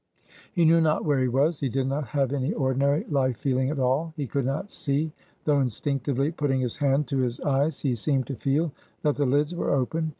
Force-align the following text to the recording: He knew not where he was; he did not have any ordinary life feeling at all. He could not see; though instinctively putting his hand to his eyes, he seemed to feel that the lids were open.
He 0.51 0.65
knew 0.65 0.81
not 0.81 1.05
where 1.05 1.19
he 1.19 1.27
was; 1.27 1.59
he 1.59 1.69
did 1.69 1.85
not 1.85 2.07
have 2.07 2.33
any 2.33 2.53
ordinary 2.53 3.03
life 3.07 3.37
feeling 3.37 3.69
at 3.69 3.77
all. 3.77 4.15
He 4.17 4.25
could 4.25 4.47
not 4.47 4.71
see; 4.71 5.11
though 5.45 5.59
instinctively 5.59 6.31
putting 6.31 6.61
his 6.61 6.77
hand 6.77 7.05
to 7.09 7.19
his 7.19 7.39
eyes, 7.41 7.81
he 7.81 7.93
seemed 7.93 8.25
to 8.25 8.35
feel 8.35 8.71
that 9.03 9.15
the 9.15 9.27
lids 9.27 9.53
were 9.53 9.69
open. 9.69 10.09